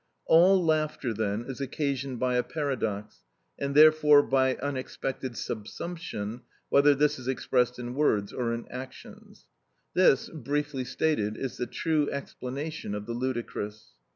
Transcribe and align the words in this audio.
All 0.25 0.65
laughter 0.65 1.13
then 1.13 1.45
is 1.47 1.61
occasioned 1.61 2.17
by 2.19 2.33
a 2.33 2.41
paradox, 2.41 3.19
and 3.59 3.75
therefore 3.75 4.23
by 4.23 4.55
unexpected 4.55 5.37
subsumption, 5.37 6.41
whether 6.69 6.95
this 6.95 7.19
is 7.19 7.27
expressed 7.27 7.77
in 7.77 7.93
words 7.93 8.33
or 8.33 8.51
in 8.51 8.67
actions. 8.71 9.45
This, 9.93 10.27
briefly 10.29 10.85
stated, 10.85 11.37
is 11.37 11.57
the 11.57 11.67
true 11.67 12.09
explanation 12.09 12.95
of 12.95 13.05
the 13.05 13.13
ludicrous. 13.13 13.89